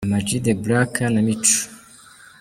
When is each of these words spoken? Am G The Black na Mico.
Am 0.05 0.13
G 0.27 0.29
The 0.45 0.53
Black 0.63 0.91
na 1.13 1.21
Mico. 1.27 1.53